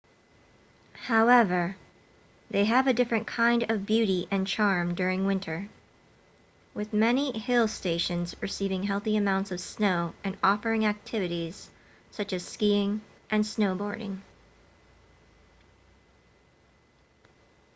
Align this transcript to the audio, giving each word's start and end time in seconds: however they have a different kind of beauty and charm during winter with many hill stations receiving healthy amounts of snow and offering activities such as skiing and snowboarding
however 1.05 1.77
they 2.49 2.65
have 2.65 2.87
a 2.87 2.93
different 2.93 3.27
kind 3.27 3.69
of 3.69 3.85
beauty 3.85 4.27
and 4.31 4.47
charm 4.47 4.95
during 4.95 5.27
winter 5.27 5.69
with 6.73 6.91
many 6.91 7.37
hill 7.37 7.67
stations 7.67 8.35
receiving 8.41 8.81
healthy 8.81 9.15
amounts 9.15 9.51
of 9.51 9.59
snow 9.61 10.15
and 10.23 10.35
offering 10.43 10.87
activities 10.87 11.69
such 12.09 12.33
as 12.33 12.43
skiing 12.43 12.99
and 13.29 13.43
snowboarding 13.45 14.19